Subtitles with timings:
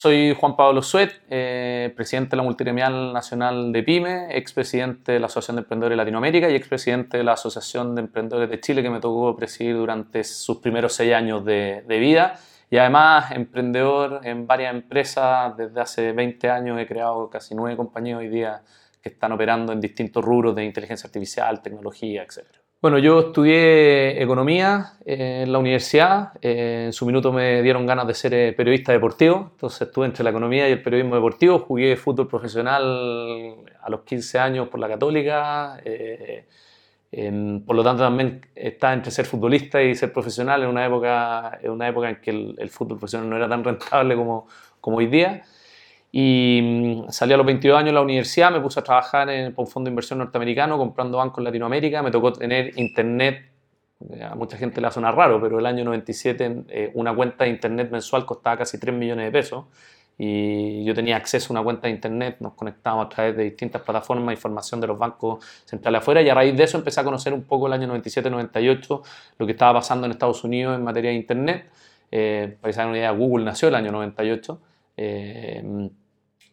[0.00, 5.26] Soy Juan Pablo Suet, eh, presidente de la Multiremial Nacional de PYME, expresidente de la
[5.26, 8.90] Asociación de Emprendedores de Latinoamérica y expresidente de la Asociación de Emprendedores de Chile que
[8.90, 12.38] me tocó presidir durante sus primeros seis años de, de vida.
[12.70, 16.78] Y además, emprendedor en varias empresas desde hace 20 años.
[16.78, 18.62] He creado casi nueve compañías hoy día
[19.02, 22.57] que están operando en distintos rubros de inteligencia artificial, tecnología, etc.
[22.80, 26.34] Bueno, yo estudié economía eh, en la universidad.
[26.40, 29.48] Eh, en su minuto me dieron ganas de ser eh, periodista deportivo.
[29.50, 31.58] Entonces estuve entre la economía y el periodismo deportivo.
[31.58, 35.80] Jugué fútbol profesional a los 15 años por la Católica.
[37.66, 41.70] por lo tanto, también estaba entre ser futbolista y ser profesional en una época en,
[41.72, 44.46] una época en que el, el fútbol profesional no era tan rentable como,
[44.80, 45.42] como hoy día.
[46.10, 49.52] Y mm, salí a los 22 años de la universidad, me puse a trabajar en
[49.56, 52.02] un fondo de inversión norteamericano comprando bancos en Latinoamérica.
[52.02, 53.50] Me tocó tener internet,
[54.22, 57.90] a mucha gente le suena raro, pero el año 97 eh, una cuenta de internet
[57.90, 59.64] mensual costaba casi 3 millones de pesos.
[60.20, 63.82] Y yo tenía acceso a una cuenta de internet, nos conectábamos a través de distintas
[63.82, 66.20] plataformas, información de los bancos centrales afuera.
[66.20, 69.02] Y a raíz de eso empecé a conocer un poco el año 97-98
[69.38, 71.66] lo que estaba pasando en Estados Unidos en materia de internet.
[72.10, 74.60] Eh, para que se hagan una idea, Google nació el año 98.
[74.96, 75.90] Eh,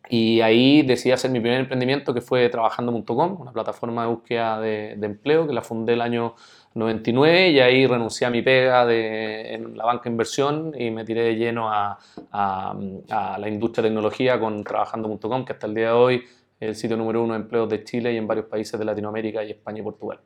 [0.09, 4.93] y ahí decidí hacer mi primer emprendimiento que fue trabajando.com, una plataforma de búsqueda de,
[5.01, 6.35] empleo que la fundé el año
[6.73, 11.23] 99 y ahí renuncié a mi pega de, en la banca inversión y me tiré
[11.23, 11.97] de lleno a,
[12.31, 12.75] a,
[13.09, 16.23] a la industria de tecnología con trabajando.com, que hasta el día de hoy
[16.59, 19.43] es el sitio número uno de empleos de Chile y en varios países de Latinoamérica
[19.43, 20.19] y España y Portugal.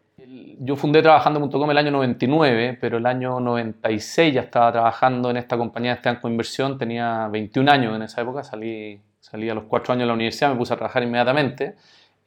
[0.60, 5.58] Yo fundé trabajando.com el año 99, pero el año 96 ya estaba trabajando en esta
[5.58, 9.54] compañía de este banco de inversión, tenía 21 años en esa época, salí, salí a
[9.54, 11.76] los 4 años de la universidad, me puse a trabajar inmediatamente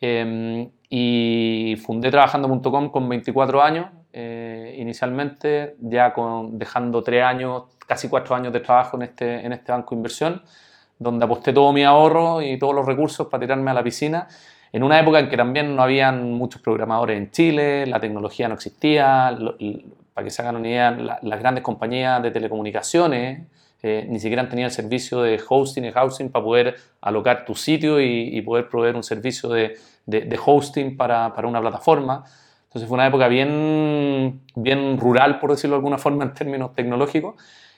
[0.00, 8.08] em, y fundé trabajando.com con 24 años eh, inicialmente, ya con, dejando 3 años, casi
[8.08, 10.42] 4 años de trabajo en este, en este banco de inversión,
[10.98, 14.28] donde aposté todo mi ahorro y todos los recursos para tirarme a la piscina
[14.72, 18.54] en una época en que también no habían muchos programadores en Chile, la tecnología no
[18.54, 19.36] existía,
[20.14, 23.42] para que se hagan una idea, las grandes compañías de telecomunicaciones
[23.82, 28.00] eh, ni siquiera tenían el servicio de hosting y housing para poder alocar tu sitio
[28.00, 29.76] y, poder proveer un servicio de,
[30.44, 32.24] hosting para, para, una plataforma.
[32.64, 37.34] Entonces fue una época bien, bien rural, por decirlo de alguna forma, en términos tecnológicos.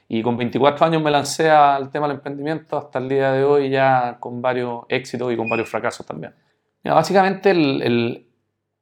[0.09, 3.71] Y con 24 años me lancé al tema del emprendimiento hasta el día de hoy
[3.71, 6.35] ya con varios éxitos y con varios fracasos también
[6.93, 7.55] básicamente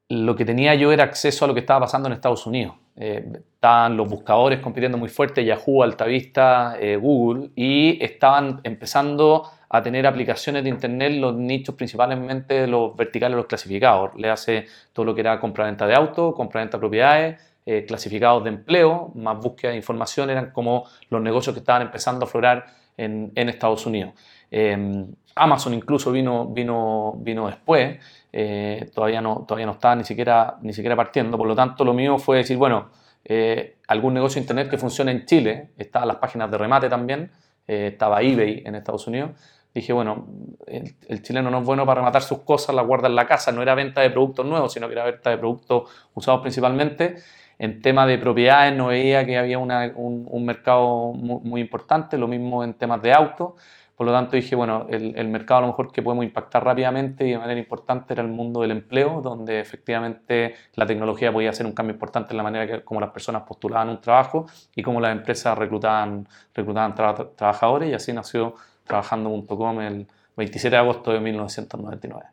[0.09, 2.75] lo que tenía yo era acceso a lo que estaba pasando en Estados Unidos.
[2.97, 9.83] Eh, estaban los buscadores compitiendo muy fuerte, Yahoo, Altavista, eh, Google, y estaban empezando a
[9.83, 14.11] tener aplicaciones de Internet los nichos principalmente los verticales, los clasificados.
[14.17, 18.51] Le hace todo lo que era compra-venta de autos, compra-venta de propiedades, eh, clasificados de
[18.51, 22.67] empleo, más búsqueda de información, eran como los negocios que estaban empezando a aflorar
[22.97, 24.13] en, Estados Unidos.
[24.51, 27.99] Em, Amazon incluso vino, vino, vino después,
[28.33, 31.95] eh, todavía, no, todavía no estaba ni siquiera, ni siquiera partiendo, por lo tanto lo
[31.95, 32.91] mío fue decir, bueno,
[33.25, 37.31] eh, algún negocio de internet que funcione en Chile, estaban las páginas de remate también,
[37.67, 39.31] eh, estaba eBay en Estados Unidos,
[39.75, 40.27] dije, bueno,
[40.67, 43.63] el, chileno no es bueno para rematar sus cosas, las guarda en la casa, no
[43.63, 47.17] era venta de productos nuevos, sino que era venta de productos usados principalmente.
[47.59, 52.65] En tema de propiedades no veía que había un, mercado muy, muy, importante, lo mismo
[52.65, 53.53] en temas de autos.
[54.03, 57.31] Por lo tanto dije, bueno, el, mercado a lo mejor que podemos impactar rápidamente y
[57.31, 61.73] de manera importante era el mundo del empleo, donde efectivamente la tecnología podía hacer un
[61.73, 65.13] cambio importante en la manera que, como las personas postulaban un trabajo y cómo las
[65.13, 66.97] empresas reclutaban, reclutaban
[67.37, 72.27] trabajadores y así nació Trabajando.com el 27 de agosto de 1999.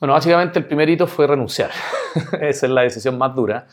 [0.00, 1.70] Bueno, básicamente el primer hito fue renunciar.
[2.40, 3.66] Esa es la decisión más dura.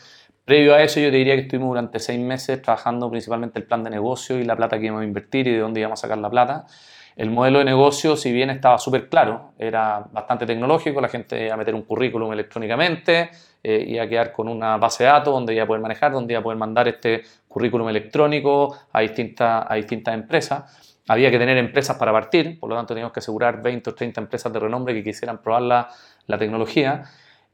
[0.50, 3.84] Previo a eso yo te diría que estuvimos durante seis meses trabajando principalmente el plan
[3.84, 6.18] de negocio y la plata que íbamos a invertir y de dónde íbamos a sacar
[6.18, 6.66] la plata.
[7.14, 11.54] El modelo de negocio, si bien estaba súper claro, era bastante tecnológico, la gente iba
[11.54, 13.30] a meter un currículum electrónicamente,
[13.62, 16.32] eh, iba a quedar con una base de datos donde iba a poder manejar, donde
[16.32, 20.98] iba a poder mandar este currículum electrónico a distintas, a distintas empresas.
[21.06, 24.20] Había que tener empresas para partir, por lo tanto teníamos que asegurar 20 o 30
[24.20, 25.88] empresas de renombre que quisieran probar la,
[26.26, 27.04] la tecnología.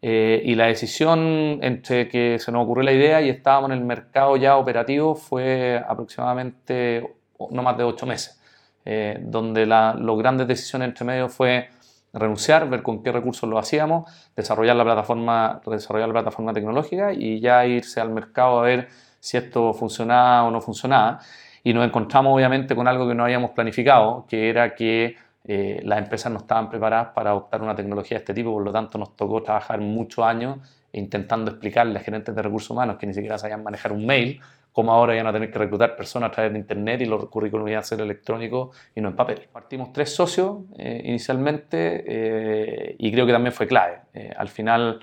[0.02, 3.84] Eh, y la decisión entre que se nos ocurrió la idea y estábamos en el
[3.84, 7.16] mercado ya operativo fue aproximadamente
[7.50, 8.40] no más de ocho meses,
[8.84, 11.68] eh, donde las grandes decisiones entre medio fue
[12.12, 17.40] renunciar, ver con qué recursos lo hacíamos, desarrollar la plataforma, desarrollar la plataforma tecnológica y
[17.40, 18.88] ya irse al mercado a ver
[19.20, 21.20] si esto funcionaba o no funcionaba.
[21.62, 25.16] Y nos encontramos obviamente con algo que no habíamos planificado, que era que
[25.46, 28.72] eh, las empresas no estaban preparadas para adoptar una tecnología de este tipo, por lo
[28.72, 30.58] tanto nos tocó trabajar muchos años
[30.92, 34.40] intentando explicarle a gerentes de recursos humanos que ni siquiera sabían manejar un mail
[34.76, 37.70] como ahora ya no tener que reclutar personas a través de internet y los currículums
[37.70, 39.48] ya ser electrónicos y no en papel.
[39.50, 44.00] Partimos tres socios eh, inicialmente eh, y creo que también fue clave.
[44.12, 45.00] Eh, al final,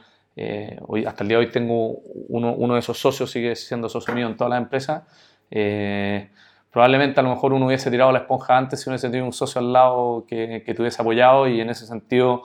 [0.86, 1.90] hoy, hasta el día de hoy tengo
[2.30, 5.08] uno, uno, de esos socios, sigue siendo socio mío en toda la empresa.
[6.74, 9.60] Probablemente a lo mejor uno hubiese tirado la esponja antes si hubiese tenido un socio
[9.60, 12.44] al lado que, que te hubiese apoyado y en ese sentido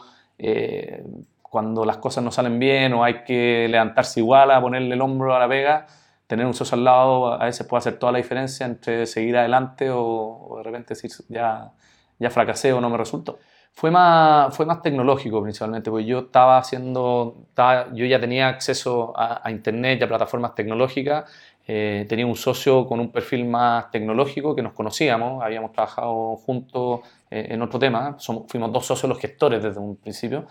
[1.49, 5.35] cuando las cosas no salen bien o hay que levantarse igual a ponerle el hombro
[5.35, 5.87] a la pega,
[6.27, 9.89] tener un socio al lado a veces puede hacer toda la diferencia entre seguir adelante
[9.91, 11.73] o, de repente decir ya,
[12.19, 13.39] ya fracasé o no me resultó.
[13.73, 17.47] Fue más, fue más tecnológico principalmente, porque yo estaba haciendo,
[17.93, 21.31] yo ya tenía acceso a, internet y a plataformas tecnológicas,
[21.71, 27.01] eh, tenía un socio con un perfil más tecnológico que nos conocíamos, habíamos trabajado juntos
[27.31, 30.47] eh, en otro tema, Somos, fuimos dos socios los gestores desde un principio.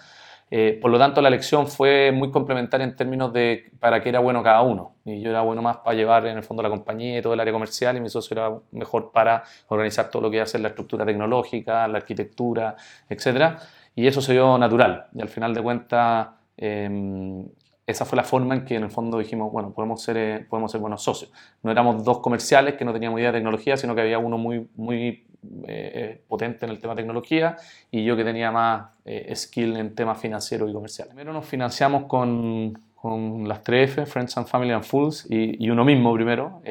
[0.51, 4.19] Eh, por lo tanto, la elección fue muy complementaria en términos de para qué era
[4.19, 4.93] bueno cada uno.
[5.05, 7.39] Y yo era bueno más para llevar en el fondo la compañía y todo el
[7.39, 10.61] área comercial y mi socio era mejor para organizar todo lo que iba a ser
[10.61, 12.75] la estructura tecnológica, la arquitectura,
[13.09, 13.57] etc.
[13.95, 15.07] Y eso se dio natural.
[15.15, 17.43] Y al final de cuentas, em,
[17.87, 20.71] esa fue la forma en que en el fondo dijimos, bueno, podemos ser, eh, podemos
[20.71, 21.31] ser buenos socios.
[21.63, 24.67] No éramos dos comerciales que no teníamos idea de tecnología, sino que había uno muy,
[24.75, 27.57] muy eh, eh, potente en el tema tecnología
[27.91, 31.13] y yo que tenía más eh, skill en temas financieros y comerciales.
[31.13, 35.85] Primero nos financiamos con, con las 3F, Friends and Family and Fools, y, y uno
[35.85, 36.61] mismo primero.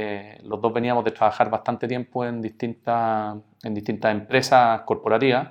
[0.43, 5.49] los dos veníamos de trabajar bastante tiempo en distintas, en distintas empresas corporativas.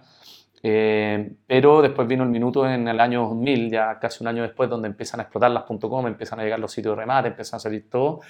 [1.47, 4.87] Pero después vino el minuto en el año 2000, ya casi un año después, donde
[4.87, 7.87] empiezan a explotar las .com, empiezan a llegar los sitios de remate, empiezan a salir
[7.87, 8.21] todo.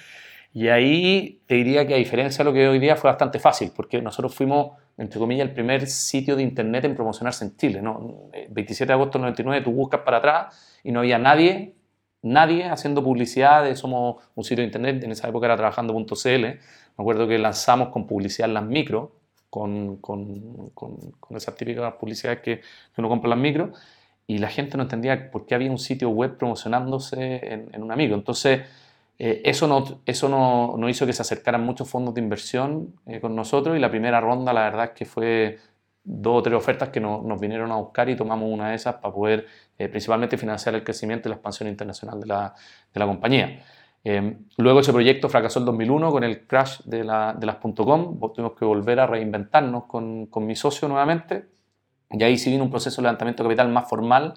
[0.52, 3.72] Y ahí te diría que a diferencia de lo que hoy día fue bastante fácil,
[3.74, 7.80] porque nosotros fuimos, entre comillas, el primer sitio de internet en promocionarse en Chile.
[7.80, 8.28] ¿no?
[8.50, 11.74] 27 eh, de agosto del 99 tú buscas para atrás y no había nadie,
[12.22, 16.58] nadie haciendo publicidad de somos un sitio de internet, en esa época era trabajando.cl, me
[16.98, 19.12] acuerdo que lanzamos con publicidad las micro,
[19.50, 23.72] con, con, con, con esas típicas publicidades que, que uno compra en las micro,
[24.26, 27.96] y la gente no entendía por qué había un sitio web promocionándose en, en una
[27.96, 28.16] micro.
[28.16, 28.62] Entonces,
[29.18, 33.20] eh, eso no, eso no, no, hizo que se acercaran muchos fondos de inversión eh,
[33.20, 35.58] con nosotros y la primera ronda la verdad que fue
[36.04, 39.12] dos o tres ofertas que nos vinieron a buscar y tomamos una de esas para
[39.12, 39.46] poder
[39.78, 42.54] eh, principalmente financiar el crecimiento y la expansión internacional de la,
[42.92, 43.64] de la compañía.
[44.56, 48.52] Luego ese proyecto fracasó en 2001 con el crash de, la, de las .com, tuvimos
[48.58, 51.46] que volver a reinventarnos con, con mi socio nuevamente.
[52.10, 54.34] Y ahí sí vino un proceso de levantamiento de capital más formal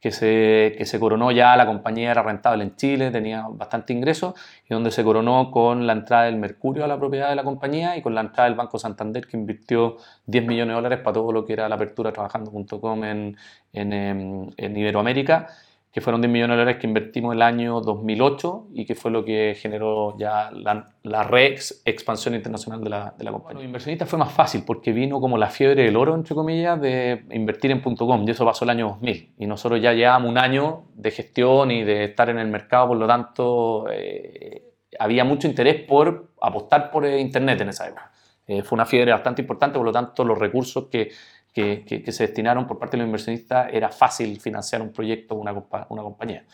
[0.00, 4.34] que se, que se coronó ya, la compañía era rentable en Chile, tenía bastante ingreso,
[4.68, 7.96] y donde se coronó con la entrada del Mercurio a la propiedad de la compañía
[7.96, 9.96] y con la entrada del Banco Santander, que invirtió
[10.26, 13.36] 10 millones de dólares para todo lo que era la apertura trabajando.com en,
[13.72, 15.48] en, en Iberoamérica
[15.96, 19.24] que fueron 10 millones de dólares que invertimos el año 2008 y que fue lo
[19.24, 21.56] que generó ya la, la re
[21.86, 23.60] expansión internacional de la, de la compañía.
[23.60, 27.24] Los inversionistas fue más fácil porque vino como la fiebre del oro, entre comillas, de
[27.30, 30.82] invertir en .com y eso pasó el año 2000 y nosotros ya llevábamos un año
[30.92, 35.82] de gestión y de estar en el mercado, por lo tanto eh, había mucho interés
[35.88, 38.12] por apostar por Internet en esa época.
[38.46, 41.10] Eh, fue una fiebre bastante importante, por lo tanto los recursos que
[41.56, 45.52] que, se destinaron por parte de los inversionistas era fácil financiar un proyecto o una,
[45.88, 46.44] una, compañía.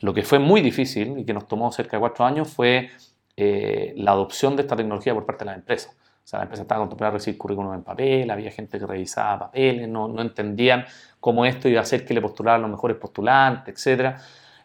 [0.00, 2.90] Lo que fue muy difícil y que nos tomó cerca de cuatro años fue
[3.36, 5.92] eh, la adopción de esta tecnología por parte de las empresas.
[5.92, 9.88] O sea, la empresa estaba a recibir currículum en papel, había gente que revisaba papeles,
[9.88, 10.84] no, no entendían
[11.20, 14.16] cómo esto iba a hacer que le postularan los mejores postulantes, etc.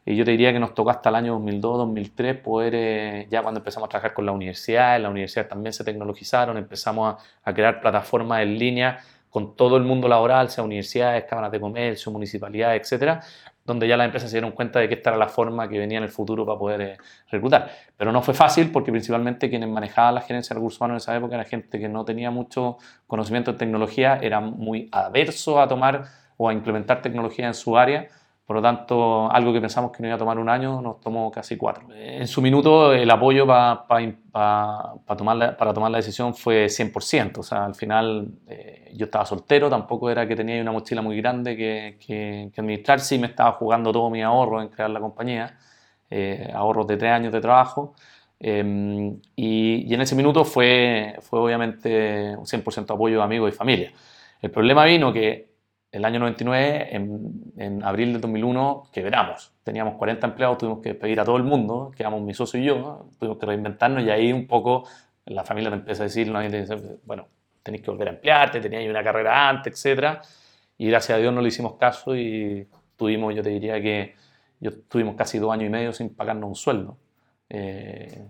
[0.06, 3.44] Y yo te diría que nos tocó hasta el año 2002, 2003 poder, eh, ya
[3.44, 7.50] cuando empezamos a trabajar con la universidad, en la universidad también se tecnologizaron, empezamos a,
[7.50, 9.00] a crear plataformas en línea
[9.34, 13.20] con todo el mundo laboral, sea universidades, cámaras de comercio, municipalidades, etcétera,
[13.66, 15.98] donde ya las empresas se dieron cuenta de que esta era la forma que venía
[15.98, 16.98] en el futuro para poder eh,
[17.32, 17.68] reclutar.
[17.98, 21.18] Pero no fue fácil porque principalmente quienes manejaban la gerencia de recursos humanos en esa
[21.18, 26.04] época era gente que no tenía mucho conocimiento de tecnología, era muy averso a tomar
[26.38, 28.10] o a implementar tecnología en su área
[28.46, 31.32] por lo tanto, algo que pensamos que nos iba a tomar un año nos tomó
[31.32, 31.88] casi cuatro.
[31.96, 37.38] En su minuto, el apoyo tomar la, para tomar la decisión fue 100%.
[37.38, 41.16] O sea, al final eh, yo estaba soltero, tampoco era que tenía una mochila muy
[41.16, 43.00] grande que, que, administrar.
[43.00, 45.58] Sí me estaba jugando todo mi ahorro en crear la compañía,
[46.10, 47.96] eh, ahorros de tres años de trabajo.
[48.42, 53.56] Em, y, y, en ese minuto fue, fue obviamente un 100% apoyo de amigos y
[53.56, 53.94] familia.
[54.42, 55.53] El problema vino que
[55.94, 59.54] el año 99, en, en, abril de 2001, quebramos.
[59.64, 63.06] Teníamos 40 empleados, tuvimos que despedir a todo el mundo, quedamos mi socio y yo,
[63.20, 64.86] tuvimos que reinventarnos y ahí un poco
[65.26, 66.40] la familia te empieza a decir, ¿no?
[67.06, 67.28] bueno,
[67.62, 70.18] tenéis que volver a emplearte, teníais una carrera antes, etc.
[70.80, 74.16] Y gracias a Dios no le hicimos caso y tuvimos, yo te diría que
[74.60, 76.98] yo tuvimos casi dos años y medio sin pagarnos un sueldo.
[77.50, 78.28] Eh,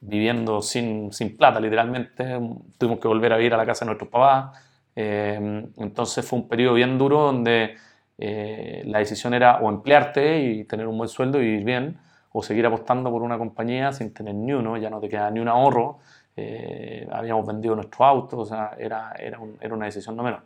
[0.00, 2.38] viviendo sin, sin, plata, literalmente.
[2.76, 4.58] Tuvimos que volver a ir a la casa de nuestros papás.
[4.96, 7.76] Eh, entonces fue un periodo bien duro donde
[8.18, 11.98] eh, la decisión era o emplearte y tener un buen sueldo y vivir bien,
[12.32, 15.40] o seguir apostando por una compañía sin tener ni uno, ya no te queda ni
[15.40, 15.98] un ahorro.
[16.36, 20.40] Eh, habíamos vendido nuestro auto, o sea, era, era, era una decisión no menos.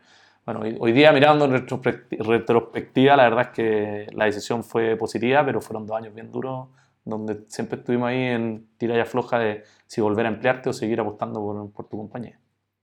[0.45, 5.61] Bueno, hoy día mirando en retrospectiva, la verdad es que la decisión fue positiva, pero
[5.61, 6.69] fueron dos años bien duros,
[7.05, 11.41] donde siempre estuvimos ahí en tiralla floja de si volver a emplearte o seguir apostando
[11.41, 12.40] por, por tu compañía.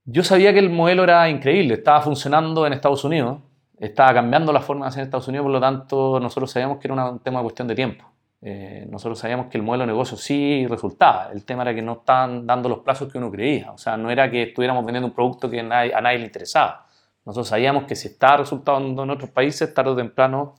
[0.10, 3.40] Yo sabía que el modelo era increíble, estaba funcionando en Estados Unidos,
[3.78, 6.88] estaba cambiando la forma de hacer en Estados Unidos, por lo tanto nosotros sabíamos que
[6.88, 8.06] era un tema de cuestión de tiempo.
[8.42, 11.92] Eh, nosotros sabíamos que el modelo de negocio sí resultaba, el tema era que no
[11.92, 15.14] estaban dando los plazos que uno creía, o sea, no era que estuviéramos vendiendo un
[15.14, 16.86] producto que a nadie, le interesaba.
[17.26, 20.56] Nosotros sabíamos que si estaba resultando en otros países, tarde o temprano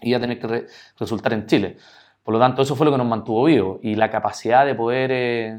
[0.00, 0.66] iba a tener que
[0.96, 1.76] resultar en Chile.
[2.22, 5.10] Por lo tanto, eso fue lo que nos mantuvo vivos y la capacidad de poder
[5.12, 5.58] eh,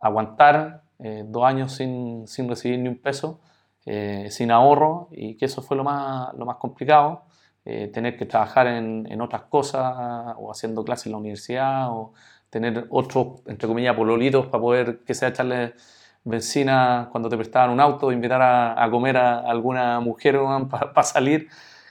[0.00, 3.40] aguantar eh, dos años sin, sin, recibir ni un peso,
[3.86, 7.22] eh, sin ahorro, y que eso fue lo más, lo más complicado,
[7.64, 12.12] eh, tener que trabajar en, en, otras cosas, o haciendo clases en la universidad, o
[12.50, 15.74] tener otros, entre comillas, pololitos para poder, que sea, echarle
[16.24, 20.38] benzina cuando te prestaban un auto, invitar a, a comer a alguna mujer
[20.70, 21.48] para salir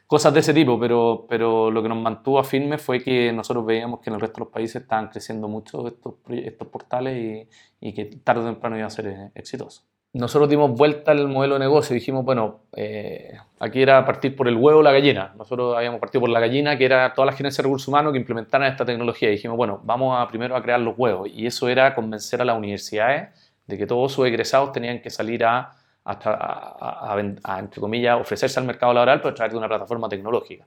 [0.07, 3.99] cosas de ese tipo, pero, pero lo que nos mantuvo firme fue que nosotros veíamos
[3.99, 7.49] que en el resto de los países estaban creciendo mucho estos, estos portales
[7.81, 9.85] y, y que tarde o temprano iban a ser eh, exitosos.
[10.13, 14.47] Nosotros dimos vuelta al modelo de negocio y dijimos, bueno, eh, aquí era partir por
[14.47, 15.33] el huevo o la gallina.
[15.37, 18.17] Nosotros habíamos partido por la gallina, que era toda la gerencia de recursos humanos que
[18.17, 19.29] implementaran esta tecnología.
[19.29, 21.29] Y dijimos, bueno, vamos a primero a crear los huevos.
[21.31, 23.29] Y eso era convencer a las universidades
[23.67, 25.73] de que todos sus egresados tenían que salir a
[26.07, 30.65] hasta a, entre comillas, ofrecerse al mercado laboral, pero a través de una plataforma tecnológica.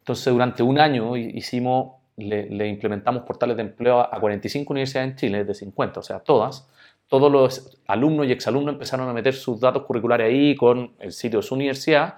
[0.00, 5.44] Entonces, durante un año hicimos, le, implementamos portales de empleo a 45 universidades en Chile,
[5.44, 6.68] de 50, o sea, todas.
[7.08, 11.38] Todos los alumnos y exalumnos empezaron a meter sus datos curriculares ahí con el sitio
[11.38, 12.16] de su universidad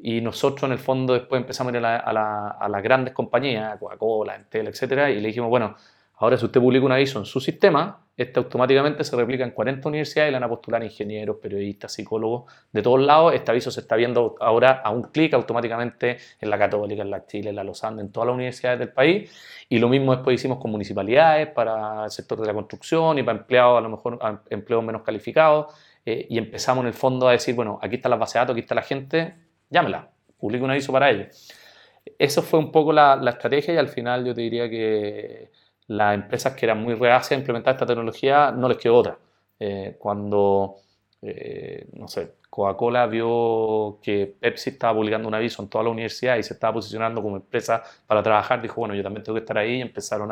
[0.00, 4.68] y nosotros en el fondo después empezamos a ir a, las grandes compañías, Coca-Cola, Entel,
[4.68, 5.74] etcétera, y le dijimos, bueno,
[6.20, 9.88] Ahora, si usted publica un aviso en su sistema, este automáticamente se replica en 40
[9.88, 13.32] universidades y le van a postular ingenieros, periodistas, psicólogos de todos lados.
[13.32, 17.24] Este aviso se está viendo ahora a un clic automáticamente en la Católica, en la
[17.24, 19.30] Chile, en la Lozano, en todas las universidades del país.
[19.68, 23.38] Y lo mismo después hicimos con municipalidades para el sector de la construcción y para
[23.38, 24.18] empleados, a lo mejor
[24.50, 25.72] empleos menos calificados.
[26.04, 28.54] Eh, y empezamos en el fondo a decir, bueno, aquí está la base de datos,
[28.54, 29.34] aquí está la gente,
[29.70, 31.54] llámela, publique un aviso para ellos.
[32.18, 35.50] Eso fue un poco la, la estrategia y al final yo te diría que
[35.88, 39.18] las empresas que eran muy reacias a implementar esta tecnología no les quedó otra.
[39.58, 40.76] Eh, cuando,
[41.22, 46.36] eh, no sé, Coca-Cola vio que Pepsi estaba publicando un aviso en toda la universidad
[46.36, 49.58] y se estaba posicionando como empresa para trabajar, dijo, bueno, yo también tengo que estar
[49.58, 50.30] ahí y empezaron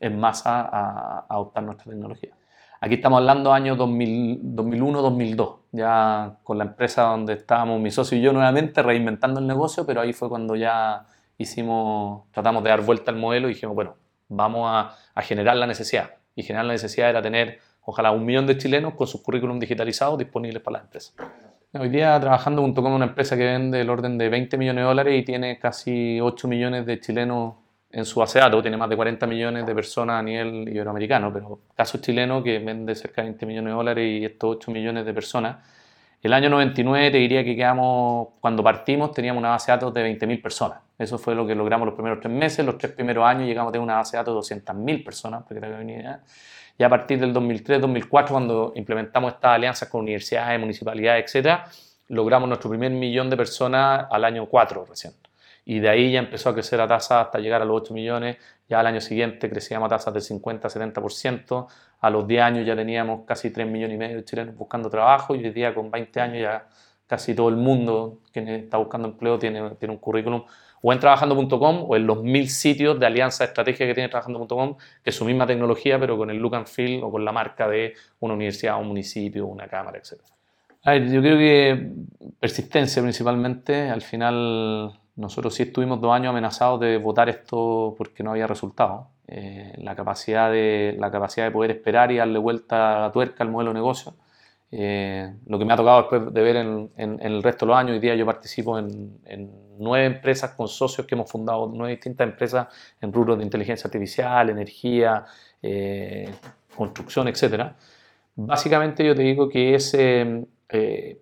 [0.00, 2.34] en masa a, adoptar nuestra tecnología.
[2.80, 8.32] Aquí estamos hablando año 2001-2002, ya con la empresa donde estábamos mi socio y yo
[8.32, 11.06] nuevamente reinventando el negocio, pero ahí fue cuando ya
[11.38, 13.96] hicimos, tratamos de dar vuelta al modelo y dijimos, bueno,
[14.36, 16.10] vamos a, generar la necesidad.
[16.34, 20.18] Y generar la necesidad era tener, ojalá, un millón de chilenos con sus currículum digitalizados
[20.18, 21.14] disponibles para las empresas.
[21.72, 24.86] Hoy día trabajando junto con una empresa que vende el orden de 20 millones de
[24.86, 27.54] dólares y tiene casi 8 millones de chilenos
[27.94, 31.98] en su datos, tiene más de 40 millones de personas a nivel iberoamericano, pero caso
[31.98, 35.56] chileno que vende cerca de 20 millones de dólares y estos 8 millones de personas.
[36.24, 40.18] El año 99 te diría que quedamos, cuando partimos teníamos una base de datos de
[40.18, 40.78] 20.000 personas.
[40.98, 42.64] Eso fue lo que logramos los primeros tres meses.
[42.64, 45.60] Los tres primeros años llegamos a tener una base de datos de 200.000 personas, para
[45.60, 46.20] que te una idea.
[46.78, 51.58] Y a partir del 2003-2004, cuando implementamos estas alianzas con universidades, municipalidades, etc.,
[52.08, 55.12] logramos nuestro primer millón de personas al año 4 recién.
[55.66, 58.38] Y de ahí ya empezó a crecer la tasa hasta llegar a los 8 millones.
[58.66, 61.66] Ya al año siguiente crecíamos a tasas del 50-70%.
[62.04, 65.34] A los 10 años ya teníamos casi 3 millones y medio de chilenos buscando trabajo.
[65.34, 66.68] Y hoy día con 20 años ya
[67.06, 70.44] casi todo el mundo que está buscando empleo tiene, tiene un currículum
[70.82, 75.08] o en trabajando.com o en los mil sitios de alianza estratégica que tiene trabajando.com, que
[75.08, 77.94] es su misma tecnología, pero con el look and feel o con la marca de
[78.20, 80.20] una universidad, un municipio, una cámara, etc.
[81.10, 81.90] Yo creo que
[82.38, 83.88] persistencia principalmente.
[83.88, 89.13] Al final, nosotros sí estuvimos dos años amenazados de votar esto porque no había resultado.
[89.26, 93.50] Eh, la, capacidad de, la capacidad de poder esperar y darle vuelta a tuerca al
[93.50, 94.14] modelo de negocio
[94.76, 97.92] eh, lo que me ha tocado después de ver en, el resto de los años,
[97.92, 99.20] hoy día yo participo en,
[99.78, 102.66] nueve empresas con socios que hemos fundado, nueve distintas empresas
[103.00, 105.24] en rubros de inteligencia artificial, energía,
[105.62, 106.28] eh,
[106.76, 107.72] construcción, etc.
[108.34, 110.44] Básicamente yo te digo que es eh,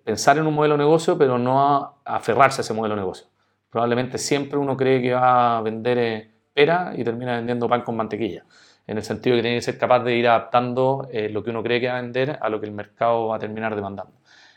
[0.03, 3.27] pensar en un modelo de negocio, pero no aferrarse a ese modelo de negocio.
[3.69, 8.43] Probablemente siempre uno cree que va a vender pera y termina vendiendo pan con mantequilla.
[8.85, 11.63] en el sentido que tiene que ser capaz de ir adaptando eh, lo que uno
[11.63, 14.13] cree que va a vender a lo que el mercado va a terminar demandando.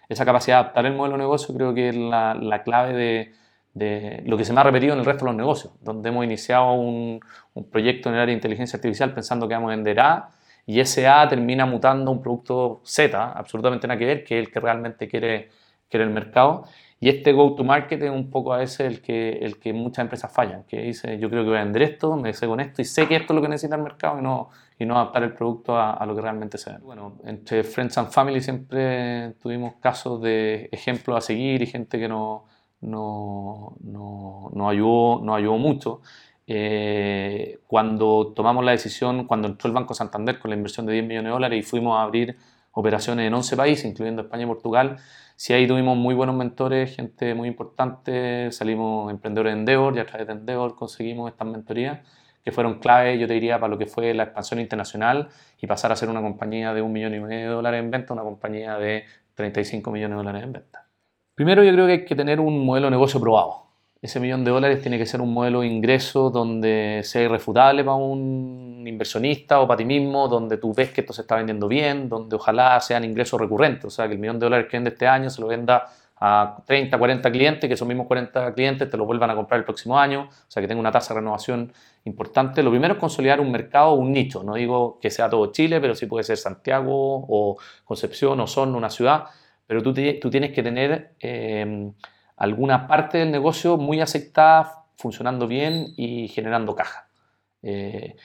[0.09, 2.93] Esa capacidad de adaptar el modelo de negocio creo que es la, la clave
[3.75, 6.25] de, lo que se me ha repetido en el resto de los negocios, donde hemos
[6.25, 7.21] iniciado un,
[7.55, 10.31] un proyecto en el área de inteligencia artificial pensando que vamos a vender A
[10.67, 14.53] y ese A termina mutando un producto Z, absolutamente nada que ver, que es el
[14.53, 15.51] que realmente quiere,
[15.89, 16.65] quiere el mercado.
[16.99, 20.65] Y este go-to-market es un poco a veces el que, el que muchas empresas fallan,
[20.65, 23.07] que dice yo creo que voy a vender esto, me sé con esto y sé
[23.07, 24.49] que esto es lo que necesita el mercado y no,
[24.79, 26.79] y no adaptar el producto a, a lo que realmente se ve.
[26.79, 32.09] Bueno, entre Friends and Family siempre tuvimos casos de ejemplos a seguir y gente que
[32.09, 32.43] nos
[32.81, 36.01] no, no, no, ayudó, no ayudó mucho.
[36.47, 41.07] Eh, cuando tomamos la decisión, cuando entró el Banco Santander con la inversión de 10
[41.07, 42.37] millones de dólares y fuimos a abrir
[42.79, 44.99] operaciones en 11 países, incluyendo España y Portugal,
[45.35, 50.05] sí ahí tuvimos muy buenos mentores, gente muy importante, salimos emprendedores de Endeavor y a
[50.05, 52.07] través de Endeavor conseguimos estas mentorías
[52.45, 55.29] que fueron clave, yo te diría, para lo que fue la expansión internacional
[55.59, 58.13] y pasar a ser una compañía de un millón y medio de dólares en venta,
[58.13, 59.05] una compañía de
[59.35, 60.87] 35 millones de dólares en venta.
[61.35, 63.66] Primero yo creo que hay que tener un modelo de negocio probado
[64.03, 67.97] ese millón de dólares tiene que ser un modelo de ingreso donde sea irrefutable para
[67.97, 72.09] un inversionista o para ti mismo, donde tú ves que esto se está vendiendo bien,
[72.09, 75.07] donde ojalá sean ingresos recurrentes, o sea, que el millón de dólares que vende este
[75.07, 75.87] año se lo venda
[76.19, 79.65] a 30, 40 clientes, que esos mismos 40 clientes te lo vuelvan a comprar el
[79.65, 81.73] próximo año, o sea, que tenga una tasa de renovación
[82.05, 82.63] importante.
[82.63, 85.95] Lo primero es consolidar un mercado, un nicho, no digo que sea todo Chile, pero
[85.95, 89.25] sí puede ser Santiago o Concepción o Son, una ciudad,
[89.67, 91.15] pero tú, tú tienes que tener...
[91.21, 91.91] Eh,
[92.37, 97.09] alguna parte del negocio muy aceptada, funcionando bien y generando caja.
[97.63, 98.17] Eh,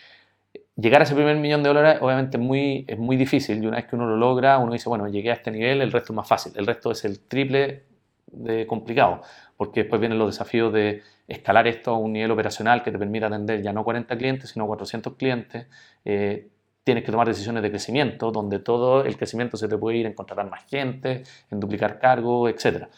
[0.76, 3.86] llegar a ese primer millón de dólares obviamente muy, es muy difícil y una vez
[3.86, 6.28] que uno lo logra, uno dice, bueno, llegué a este nivel, el resto es más
[6.28, 7.84] fácil, el resto es el triple
[8.28, 9.22] de complicado,
[9.58, 13.28] porque después vienen los desafíos de escalar esto a un nivel operacional que te permita
[13.28, 15.68] atender ya no 40 clientes, sino 400 clientes.
[16.04, 16.50] Eh,
[16.84, 20.14] tienes que tomar decisiones de crecimiento, donde todo el crecimiento se te puede ir en
[20.14, 22.90] contratar más gente, en duplicar cargos, etcétera.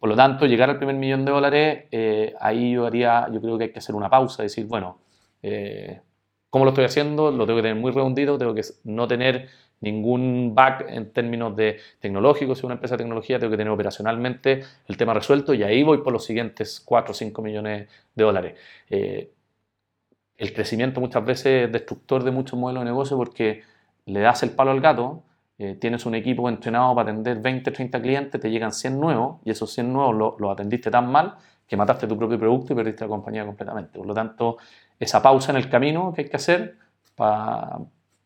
[0.00, 3.58] Por lo tanto, llegar al primer millón de dólares, eh, ahí yo haría, yo creo
[3.58, 4.98] que hay que hacer una pausa, decir, bueno,
[5.42, 6.00] eh,
[6.48, 7.30] ¿cómo lo estoy haciendo?
[7.30, 9.48] Lo tengo que tener muy redondito, tengo que no tener
[9.80, 14.62] ningún back en términos de tecnológicos, si una empresa de tecnología, tengo que tener operacionalmente
[14.88, 18.58] el tema resuelto y ahí voy por los siguientes 4 o 5 millones de dólares.
[18.88, 19.32] Eh,
[20.38, 23.62] el crecimiento muchas veces es destructor de muchos modelos de negocio porque
[24.06, 25.24] le das el palo al gato,
[25.62, 29.50] eh, tienes un equipo entrenado para atender 20, 30 clientes, te llegan 100 nuevos y
[29.50, 31.34] esos 100 nuevos los atendiste tan mal
[31.66, 33.98] que mataste tu propio producto y perdiste la compañía completamente.
[33.98, 34.56] Por lo tanto,
[34.98, 36.78] esa pausa en el camino que hay que hacer
[37.14, 37.78] para,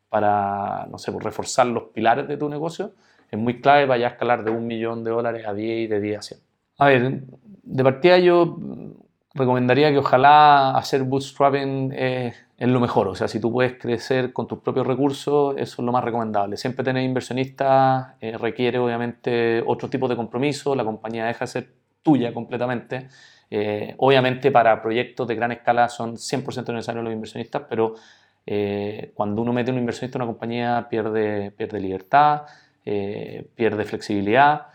[0.09, 2.93] para no sé, pues, reforzar los pilares de tu negocio
[3.29, 6.01] es muy clave para ya escalar de un millón de dólares a 10 y de
[6.01, 6.41] 10 a 100.
[6.79, 7.21] A ver,
[7.65, 8.57] de partida yo
[9.35, 13.09] recomendaría que ojalá hacer bootstrapping eh, es lo mejor.
[13.09, 16.57] O sea, si tú puedes crecer con tus propios recursos, eso es lo más recomendable.
[16.57, 21.75] Siempre tener inversionistas eh, requiere obviamente otro tipo de compromiso, la compañía deja de ser
[22.03, 23.09] tuya completamente.
[23.51, 27.95] Eh, obviamente para proyectos de gran escala son 100% necesarios los inversionistas, pero
[29.15, 32.43] cuando uno mete un inversionista en una compañía pierde, pierde libertad,
[32.85, 34.67] pierde flexibilidad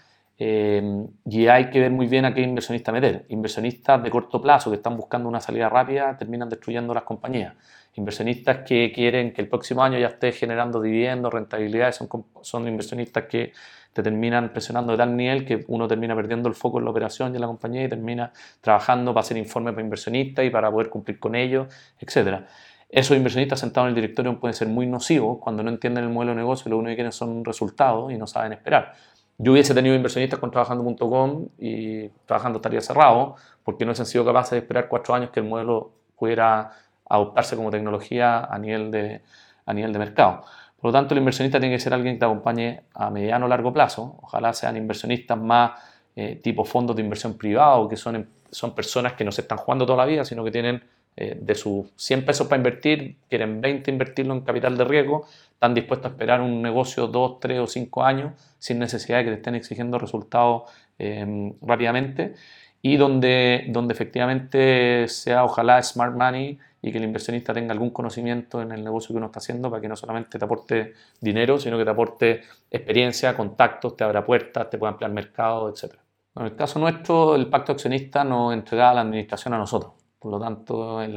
[0.41, 0.81] eh,
[1.25, 3.25] y hay que ver muy bien a qué inversionista meter.
[3.27, 7.55] Inversionistas de corto plazo que están buscando una salida rápida terminan destruyendo las compañías.
[7.95, 12.07] Inversionistas que quieren que el próximo año ya esté generando dividendos, rentabilidades, son,
[12.41, 13.51] son inversionistas que
[13.91, 17.33] te terminan presionando de tal nivel que uno termina perdiendo el foco en la operación
[17.33, 20.89] y en la compañía y termina trabajando para hacer informes para inversionistas y para poder
[20.89, 21.67] cumplir con ellos,
[21.99, 22.45] etc.
[22.87, 26.31] Esos inversionistas sentados en el directorio pueden ser muy nocivos cuando no entienden el modelo
[26.31, 28.93] de negocio y lo único que quieren son resultados y no saben esperar.
[29.41, 34.51] Yo hubiese tenido inversionistas con trabajando.com y trabajando estaría cerrado porque no han sido capaces
[34.51, 36.71] de esperar cuatro años que el modelo pudiera
[37.07, 39.21] adoptarse como tecnología a nivel de,
[39.65, 40.41] a nivel de mercado.
[40.77, 43.49] Por lo tanto, el inversionista tiene que ser alguien que te acompañe a mediano o
[43.49, 44.17] largo plazo.
[44.21, 45.71] Ojalá sean inversionistas más
[46.17, 49.85] eh, tipo fondos de inversión privado, que son, son personas que no se están jugando
[49.85, 50.83] toda la vida, sino que tienen
[51.21, 55.73] eh, de sus 100 pesos para invertir, quieren 20 invertirlo en capital de riesgo, están
[55.73, 59.35] dispuestos a esperar un negocio 2, 3 o 5 años sin necesidad de que te
[59.35, 62.35] estén exigiendo resultados em, rápidamente
[62.81, 68.61] y donde, donde efectivamente sea ojalá smart money y que el inversionista tenga algún conocimiento
[68.61, 71.77] en el negocio que uno está haciendo para que no solamente te aporte dinero, sino
[71.77, 75.95] que te aporte experiencia, contactos, te abra puertas, te pueda ampliar mercado, etc.
[76.37, 79.98] En el caso nuestro, el pacto accionista nos entregaba la administración a nosotros.
[80.19, 81.15] Por lo tanto, el,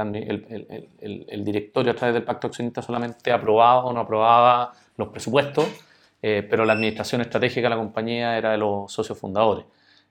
[1.00, 5.66] el, directorio a través del pacto accionista solamente aprobaba o no aprobaba los presupuestos,
[6.22, 9.64] eh, pero la administración estratégica de la compañía era de los socios fundadores.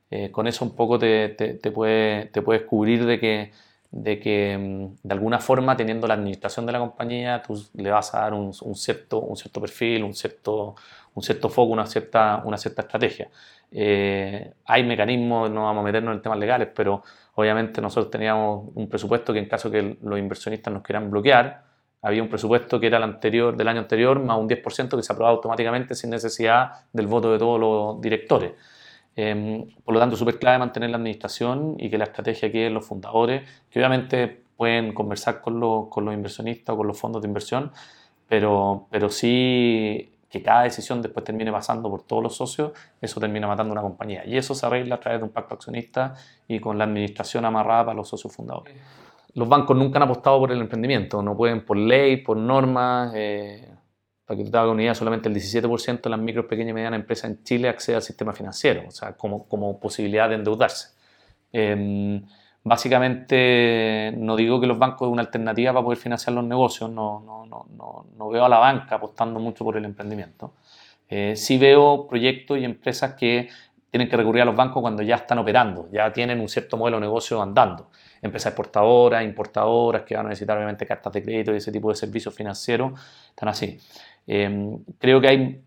[0.10, 3.51] Eh, con eso un poco te, te, te, puede, te puedes cubrir de que
[3.91, 8.13] de que mm, de alguna forma teniendo la administración de la compañía tú le vas
[8.15, 10.75] a dar un, cierto, un cierto perfil, un cierto,
[11.13, 13.30] un cierto foco, una cierta, una cierta estrategia.
[13.71, 17.04] Eh, hay mecanismos, no vamos a meternos en temas legales, pero
[17.35, 21.63] obviamente nosotros teníamos un presupuesto que en caso que los inversionistas nos quieran bloquear,
[22.01, 25.13] había un presupuesto que era el anterior, del año anterior más un 10% que se
[25.13, 28.53] aprobaba automáticamente sin necesidad del voto de todos los directores.
[29.15, 32.73] Em, por lo tanto, súper clave mantener la administración y que la estrategia quede en
[32.73, 37.27] los fundadores, que obviamente pueden conversar con, con los inversionistas o con los fondos de
[37.27, 37.71] inversión,
[38.27, 43.47] pero, pero sí que cada decisión después termine pasando por todos los socios, eso termina
[43.47, 44.25] matando una compañía.
[44.25, 46.15] Y eso se arregla a través de un pacto accionista
[46.47, 48.73] y con la administración amarrada para los socios fundadores.
[49.33, 53.11] Los bancos nunca han apostado por el emprendimiento, no pueden por ley, por normas.
[53.13, 53.69] Eh,
[54.25, 56.73] para que tú te hagas una idea, solamente el 17% de las micro, pequeñas y
[56.73, 60.95] medianas empresas en Chile accede al sistema financiero, o sea, como, como posibilidad de endeudarse.
[61.51, 62.23] Em,
[62.63, 67.19] básicamente, no digo que los bancos es una alternativa para poder financiar los negocios, no,
[67.21, 70.54] no, no, no veo a la banca apostando mucho por el emprendimiento.
[71.10, 73.50] Eh, sí veo proyectos y empresas que
[73.89, 76.97] tienen que recurrir a los bancos cuando ya están operando, ya tienen un cierto modelo
[76.97, 77.89] de negocio andando.
[78.21, 81.95] Empresas exportadoras, importadoras que van a necesitar obviamente cartas de crédito y ese tipo de
[81.95, 82.93] servicios financieros,
[83.30, 83.78] están así.
[84.26, 85.62] Em, creo que hay,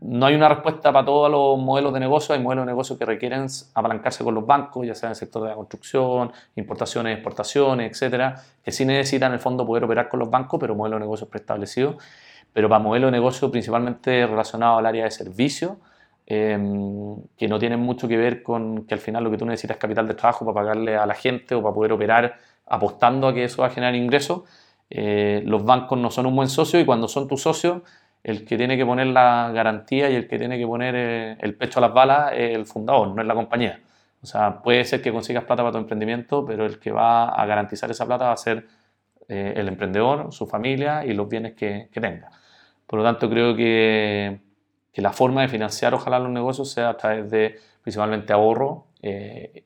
[0.00, 3.04] no hay una respuesta para todos los modelos de negocio, hay modelos de negocio que
[3.04, 7.90] requieren apalancarse con los bancos, ya sea en el sector de la construcción, importaciones, exportaciones,
[7.90, 11.04] etcétera, que sí necesitan en el fondo poder operar con los bancos, pero modelos de
[11.04, 11.96] negocios preestablecidos.
[12.52, 15.78] Pero para modelos de negocio principalmente relacionados al área de servicio,
[16.26, 19.76] em, que no tienen mucho que ver con que al final lo que tú necesitas
[19.76, 22.36] es capital de trabajo para pagarle a la gente o para poder operar
[22.66, 24.42] apostando a que eso va a generar ingresos,
[24.90, 27.82] eh, los bancos no son un buen socio y cuando son tus socios,
[28.26, 31.54] el que tiene que poner la garantía y el que tiene que poner eh, el
[31.54, 33.80] pecho a las balas es el fundador, no es la compañía.
[34.20, 37.46] O sea, puede ser que consigas plata para tu emprendimiento, pero el que va a
[37.46, 38.66] garantizar esa plata va a ser
[39.28, 42.28] eh, el emprendedor, su familia y los bienes que, tenga.
[42.84, 44.40] Por lo tanto, creo que,
[44.92, 48.88] que, la forma de financiar ojalá los negocios sea a través de principalmente ahorro,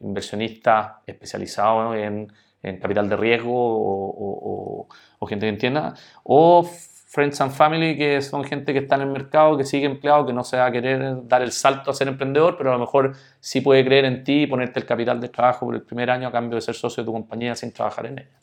[0.00, 2.30] inversionistas especializados en
[2.62, 4.88] en capital de riesgo o,
[5.28, 5.94] gente que entienda,
[6.24, 6.68] o
[7.10, 10.32] friends and family, que son gente que está en el mercado, que sigue empleado, que
[10.32, 13.14] no se va a querer dar el salto a ser emprendedor, pero a lo mejor
[13.40, 16.28] sí puede creer en ti y ponerte el capital de trabajo por el primer año
[16.28, 18.40] a cambio de ser socio de tu compañía sin trabajar en ella.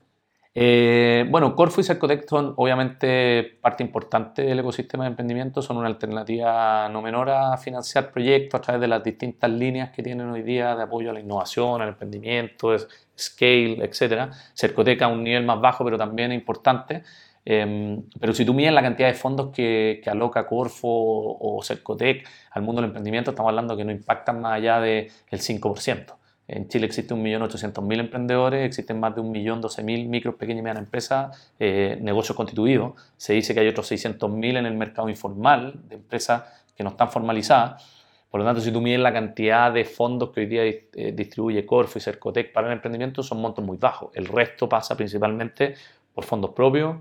[0.54, 5.88] Eh, bueno, Corfo y Cercotec son obviamente parte importante del ecosistema de emprendimiento, son una
[5.88, 10.42] alternativa no menor a financiar proyectos a través de las distintas líneas que tienen hoy
[10.42, 12.76] día de apoyo a la innovación, al emprendimiento,
[13.18, 14.32] scale, etc.
[14.54, 17.04] Cercotec a un nivel más bajo, pero también importante.
[17.50, 22.28] Em, pero si tú miras la cantidad de fondos que, que, aloca Corfo o Cercotec
[22.52, 26.14] al mundo del emprendimiento, estamos hablando que no impactan más allá del 5%.
[26.50, 31.98] En Chile existe 1.800.000 emprendedores, existen más de 1.012.000 micro, pequeñas y medianas empresas, eh,
[32.02, 32.96] negocios constituidos.
[33.16, 36.44] Se dice que hay otros 600.000 en el mercado informal de empresas
[36.76, 37.82] que no están formalizadas.
[38.30, 41.66] Por lo tanto, si tú mides la cantidad de fondos que hoy día eh, distribuye
[41.66, 44.12] Corfo y Cercotec para el emprendimiento, son montos muy bajos.
[44.14, 45.76] El resto pasa principalmente
[46.14, 46.98] por fondos propios,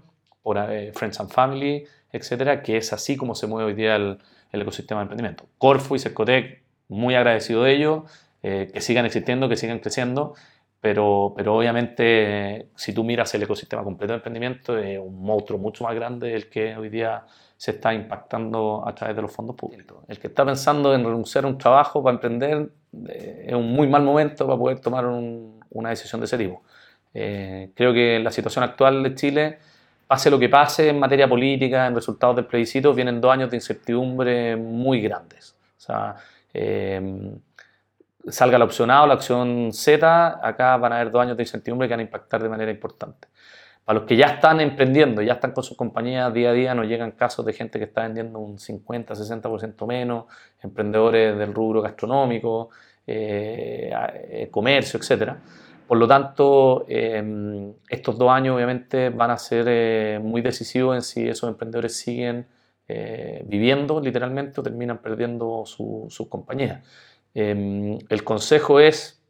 [0.46, 4.18] por eh, Friends and Family, etcétera, que es así como se mueve hoy día el,
[4.52, 5.46] el ecosistema de emprendimiento.
[5.58, 8.04] Corfo y Cercotec, muy agradecido de ello
[8.44, 10.34] eh, que sigan existiendo, que sigan creciendo,
[10.80, 15.82] pero, pero obviamente si tú miras el ecosistema completo de emprendimiento es un monstruo mucho
[15.82, 17.24] más grande del que hoy día
[17.56, 20.04] se está impactando a través de los fondos públicos.
[20.06, 22.70] El que está pensando en renunciar a un trabajo para emprender
[23.08, 26.62] eh, es un muy mal momento para poder tomar una decisión de ese tipo.
[27.14, 29.58] Eh, creo que la situación actual de Chile,
[30.06, 33.56] pase lo que pase en materia política, en resultados del plebiscito, vienen dos años de
[33.56, 35.56] incertidumbre muy grandes.
[35.76, 36.16] O sea,
[38.28, 41.42] salga la opción A o la opción Z, acá van a haber dos años de
[41.42, 43.28] incertidumbre que van a impactar de manera importante.
[43.84, 46.88] Para los que ya están emprendiendo, ya están con sus compañías día a día, nos
[46.88, 50.24] llegan casos de gente que está vendiendo un 50, 60% menos,
[50.60, 52.70] emprendedores del rubro gastronómico,
[53.06, 53.92] eh,
[54.28, 55.34] eh, comercio, etc.
[55.86, 61.02] Por lo tanto, em, estos dos años obviamente van a ser eh, muy decisivos en
[61.02, 62.46] si esos emprendedores siguen
[63.46, 66.86] viviendo literalmente o terminan perdiendo sus compañías.
[67.34, 69.20] Em, el consejo es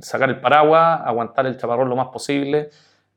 [0.00, 2.70] sacar el paraguas, aguantar el chaparrón lo más posible,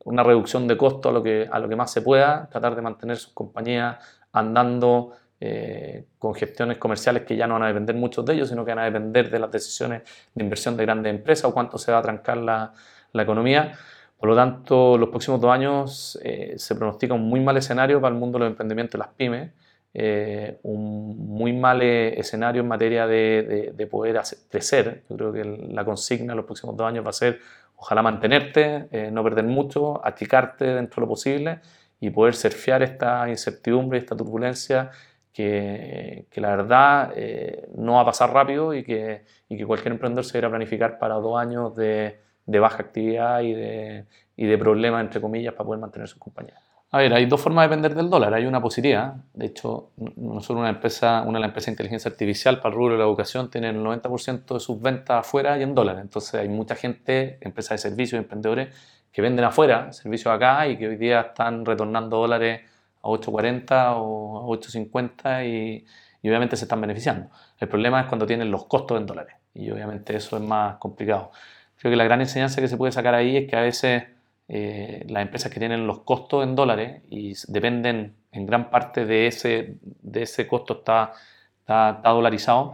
[0.05, 2.81] una reducción de costo a lo que, a lo que más se pueda, tratar de
[2.81, 3.97] mantener sus compañías
[4.31, 8.65] andando eh, con gestiones comerciales que ya no van a depender muchos de ellos, sino
[8.65, 10.01] que van a depender de las decisiones
[10.33, 12.73] de inversión de grandes empresas o cuánto se va a trancar la,
[13.13, 13.73] la economía.
[14.17, 18.13] Por lo tanto, los próximos dos años eh, se pronostica un muy mal escenario para
[18.13, 19.51] el mundo de los emprendimientos y las pymes.
[19.93, 25.03] Eh, un muy mal eh, escenario en materia de, de, poder hacer, crecer.
[25.09, 27.39] Yo creo que la consigna en los próximos dos años va a ser
[27.77, 31.59] ojalá mantenerte, eh, no perder mucho, achicarte dentro de lo posible
[31.99, 34.91] y poder surfear esta incertidumbre, esta turbulencia
[35.37, 39.91] que, que la verdad eh, no va a pasar rápido y que, y que cualquier
[39.91, 44.57] emprendedor se debería planificar para dos años de, de baja actividad y de, y de
[44.57, 46.59] problemas, entre comillas, para poder mantener sus compañías.
[46.89, 48.33] A ver, hay dos formas de vender del dólar.
[48.33, 49.15] Hay una positiva.
[49.35, 52.93] De hecho, nosotros una empresa, una de las empresas de inteligencia artificial para el rubro
[52.93, 56.01] de la educación tiene el 90% de sus ventas afuera y en dólares.
[56.01, 58.69] Entonces hay mucha gente, empresas de servicios, emprendedores,
[59.11, 62.67] que venden afuera servicios acá y que hoy día están retornando dólares a
[63.07, 65.85] 8.40 o a 8.50 y,
[66.27, 67.29] obviamente se están beneficiando.
[67.59, 71.31] El problema es cuando tienen los costos en dólares y obviamente eso es más complicado.
[71.77, 74.03] Creo que la gran enseñanza que se puede sacar ahí es que a veces
[74.49, 79.27] eh, las empresas que tienen los costos en dólares y dependen en gran parte de
[79.27, 81.13] ese, de ese costo está,
[81.59, 82.73] está, dolarizado,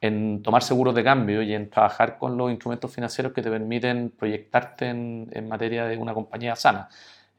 [0.00, 4.10] en tomar seguros de cambio y en trabajar con los instrumentos financieros que te permiten
[4.10, 6.88] proyectarte en, en materia de una compañía sana.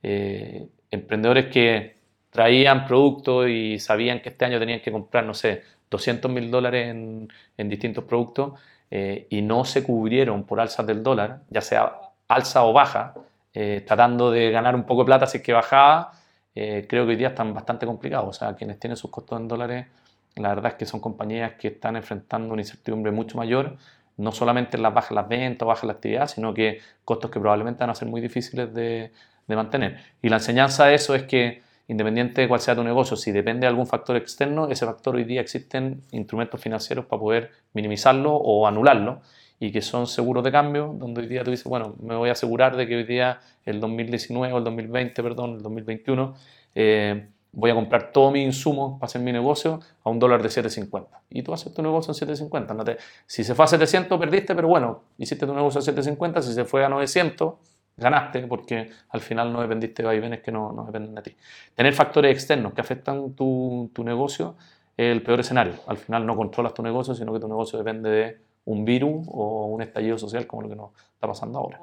[0.07, 1.95] Eh, emprendedores que
[2.35, 6.89] traían productos y sabían que este año tenían que comprar, no sé, 200 mil dólares
[6.89, 8.59] en, en, distintos productos
[8.91, 11.93] eh, y no se cubrieron por alzas del dólar, ya sea
[12.27, 13.13] alza o baja,
[13.53, 16.11] eh, tratando de ganar un poco de plata si es que bajaba,
[16.53, 18.27] eh, creo que hoy día están bastante complicados.
[18.27, 19.87] O sea, quienes tienen sus costos en dólares,
[20.35, 23.77] la verdad es que son compañías que están enfrentando una incertidumbre mucho mayor,
[24.17, 27.79] no solamente en las bajas las ventas bajas la actividad, sino que costos que probablemente
[27.79, 29.13] van a ser muy difíciles de,
[29.47, 30.01] de mantener.
[30.21, 33.61] Y la enseñanza de eso es que independiente de cuál sea tu negocio, si depende
[33.61, 38.67] de algún factor externo, ese factor hoy día existen instrumentos financieros para poder minimizarlo o
[38.67, 39.21] anularlo
[39.59, 42.33] y que son seguros de cambio, donde hoy día tú dices, bueno, me voy a
[42.33, 46.35] asegurar de que hoy día el 2019 o el 2020, perdón, el 2021,
[46.75, 50.49] eh, voy a comprar todo mi insumo para hacer mi negocio a un dólar de
[50.49, 51.07] 7.50.
[51.29, 52.97] Y tú haces tu negocio en 7.50.
[53.25, 56.65] si se fue a 700, perdiste, pero bueno, hiciste tu negocio a 7.50, si se
[56.65, 57.53] fue a 900,
[57.97, 61.35] ganaste porque al final no dependiste de vaivenes que no, no dependen de ti.
[61.73, 64.55] Tener factores externos que afectan tu, tu negocio
[64.97, 65.73] es el peor escenario.
[65.87, 69.67] Al final no controlas tu negocio, sino que tu negocio depende de un virus o
[69.67, 71.79] un estallido social como lo que nos está pasando ahora.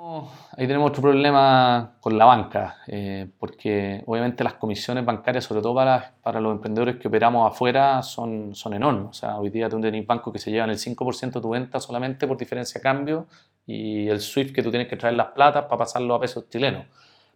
[0.57, 5.77] Ahí tenemos otro problema con la banca, eh, porque obviamente las comisiones bancarias, sobre todo
[5.77, 9.11] para, para los emprendedores que operamos afuera, son, son enormes.
[9.11, 11.79] O sea, hoy día tú tienes bancos que se llevan el 5% de tu venta
[11.79, 13.27] solamente por diferencia de cambio
[13.67, 16.87] y el SWIFT que tú tienes que traer las platas para pasarlo a pesos chilenos.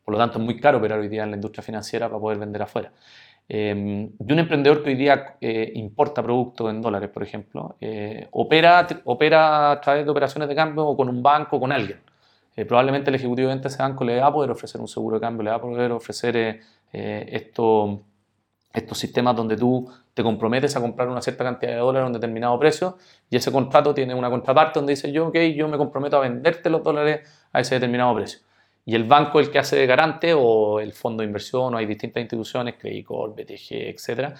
[0.04, 2.38] Por lo tanto, es muy caro operar hoy día en la industria financiera para poder
[2.38, 2.92] vender afuera.
[3.48, 8.86] Eh, un emprendedor que hoy día eh, importa productos en dólares, por ejemplo, eh, opera,
[9.04, 12.00] opera a través de operaciones de cambio o con un banco o con alguien.
[12.56, 15.20] Eh, probablemente el ejecutivo de ese banco le va a poder ofrecer un seguro de
[15.20, 16.60] cambio, le va a poder ofrecer
[16.92, 18.02] esto,
[18.76, 22.12] estos sistemas donde tú te comprometes a comprar una cierta cantidad de dólares a un
[22.12, 22.98] determinado precio
[23.30, 26.70] y ese contrato tiene una contraparte donde dice yo, ok, yo me comprometo a venderte
[26.70, 28.40] los dólares a ese determinado precio
[28.84, 31.86] y el banco el que hace de garante o el fondo de inversión o hay
[31.86, 34.34] distintas instituciones, Credicor, BTG, etcétera,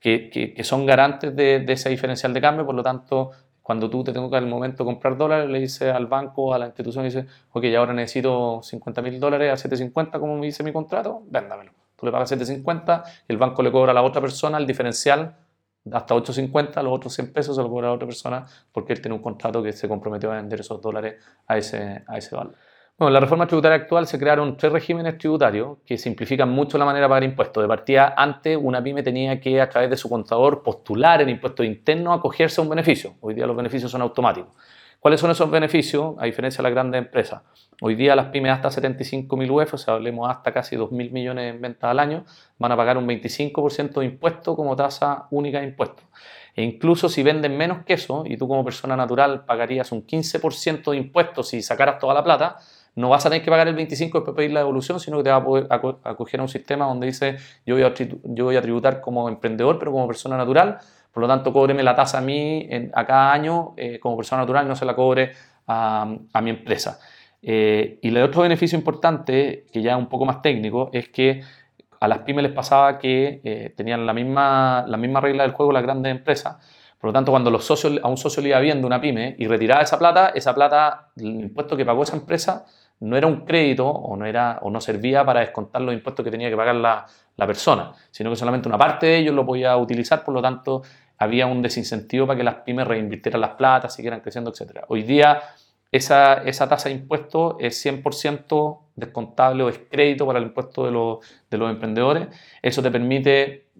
[0.00, 3.30] que, que, son garantes de, ese diferencial de cambio, por lo tanto,
[3.62, 6.66] cuando tú te tengo que al momento comprar dólares, le dices al banco, a la
[6.66, 11.22] institución, dice, ok, ahora necesito 50 mil dólares a 750, como me dice mi contrato,
[11.26, 11.79] véndamelo.
[12.00, 15.36] Tú le pagas 750, el banco le cobra a la otra persona el diferencial
[15.92, 19.00] hasta 8.50, los otros 100 pesos se lo cobra a la otra persona porque él
[19.00, 22.54] tiene un contrato que se comprometió a vender esos dólares a ese, a ese valor.
[22.98, 26.84] Bueno, en la reforma tributaria actual se crearon tres regímenes tributarios que simplifican mucho la
[26.84, 27.62] manera de pagar impuestos.
[27.62, 31.64] De partida, antes una pyme tenía que, a través de su contador, postular en impuestos
[31.64, 33.14] internos, acogerse a un beneficio.
[33.20, 34.54] Hoy día los beneficios son automáticos.
[35.00, 36.14] ¿Cuáles son esos beneficios?
[36.18, 37.40] A diferencia de las grandes empresas.
[37.80, 41.62] Hoy día las pymes hasta 75.000 UF, o sea, hablemos hasta casi 2.000 millones en
[41.62, 42.26] ventas al año,
[42.58, 46.04] van a pagar un 25% de impuesto como tasa única de impuestos.
[46.54, 50.90] E incluso si venden menos que eso, y tú como persona natural pagarías un 15%
[50.90, 52.58] de impuestos si sacaras toda la plata,
[52.94, 55.24] no vas a tener que pagar el 25 y después pedir la devolución, sino que
[55.24, 55.66] te vas a poder
[56.04, 59.78] acoger a un sistema donde dice yo voy, a, yo voy a tributar como emprendedor,
[59.78, 60.78] pero como persona natural,
[61.12, 64.68] por lo tanto cóbreme la tasa a mí a cada año eh, como persona natural,
[64.68, 65.32] no se la cobre
[65.66, 66.06] a,
[66.42, 66.98] mi empresa.
[67.42, 71.42] Eh, y el otro beneficio importante, que ya es un poco más técnico, es que
[72.00, 75.72] a las pymes les pasaba que eh, tenían la misma, la misma regla del juego
[75.72, 76.56] las grandes empresas,
[77.00, 79.34] por lo tanto, cuando los socios, a un socio le iba bien de una pyme
[79.38, 82.66] y retiraba esa plata, esa plata, el impuesto que pagó esa empresa,
[83.00, 86.30] no era un crédito o no, era, o no servía para descontar los impuestos que
[86.30, 89.74] tenía que pagar la, la persona, sino que solamente una parte de ellos lo podía
[89.78, 90.82] utilizar, por lo tanto
[91.20, 94.80] había un desincentivo para que las pymes reinvirtieran las platas, siguieran creciendo, etc.
[94.88, 95.40] Hoy día
[95.92, 100.90] esa, esa tasa de impuesto es 100% descontable o es crédito para el impuesto de,
[101.50, 102.28] de los emprendedores.
[102.62, 103.70] Eso te permite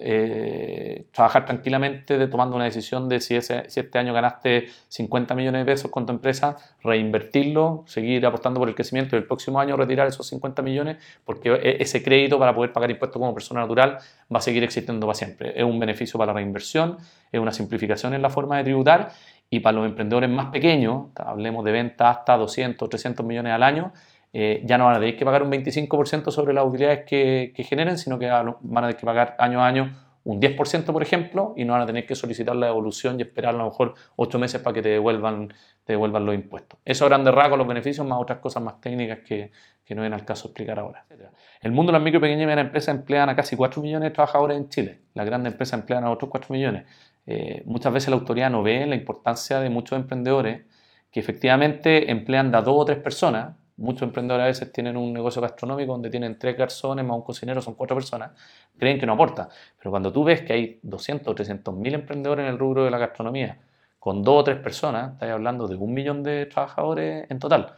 [0.00, 5.34] eh, trabajar tranquilamente de, tomando una decisión de si, ese, si este año ganaste 50
[5.34, 9.60] millones de pesos con tu empresa, reinvertirlo, seguir apostando por el crecimiento y el próximo
[9.60, 13.60] año retirar esos 50 millones porque e, ese crédito para poder pagar impuestos como persona
[13.60, 13.98] natural
[14.32, 15.52] va a seguir existiendo para siempre.
[15.54, 16.96] Es un beneficio para la reinversión,
[17.30, 19.12] es una simplificación en la forma de tributar
[19.50, 23.92] y para los emprendedores más pequeños, hablemos de ventas hasta 200, 300 millones al año,
[24.32, 27.98] eh, ya no van a tener que pagar un 25% sobre las utilidades que, generen,
[27.98, 29.90] sino que van a tener que pagar año a año
[30.22, 33.54] un 10%, por ejemplo, y no van a tener que solicitar la devolución y esperar
[33.54, 35.48] a lo mejor 8 meses para que te devuelvan,
[35.84, 36.78] te devuelvan los impuestos.
[36.84, 39.50] Eso a grandes rasgos, los beneficios, más otras cosas más técnicas que,
[39.84, 41.04] que no viene al caso explicar ahora.
[41.60, 44.56] El mundo de las micro, y pequeñas empresas emplean a casi 4 millones de trabajadores
[44.56, 45.00] en Chile.
[45.14, 46.84] Las grandes empresas emplean a otros 4 millones.
[47.26, 50.62] Eh, muchas veces la autoridad no ve la importancia de muchos emprendedores
[51.10, 55.40] que efectivamente emplean a dos o tres personas muchos emprendedores a veces tienen un negocio
[55.40, 58.32] gastronómico donde tienen tres garzones más un cocinero, son cuatro personas,
[58.78, 59.48] creen que no aporta.
[59.78, 62.90] Pero cuando tú ves que hay 200 o 300 mil emprendedores en el rubro de
[62.90, 63.58] la gastronomía,
[63.98, 67.74] con dos o tres personas, estás hablando de un millón de trabajadores en total.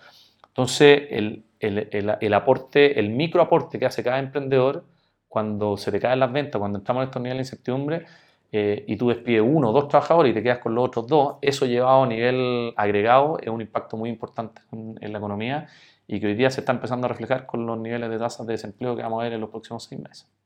[0.49, 4.85] Entonces, el, el, el, aporte, el microaporte que hace cada emprendedor,
[5.29, 8.07] cuando se te caen las ventas, cuando entramos en estos niveles de incertidumbre,
[8.53, 11.37] eh, y tú despides uno o dos trabajadores y te quedas con los otros dos,
[11.41, 15.69] eso llevado a nivel agregado es un impacto muy importante en la economía
[16.07, 18.53] y que hoy día se está empezando a reflejar con los niveles de tasas de
[18.53, 20.42] desempleo que vamos a ver en los próximos seis meses.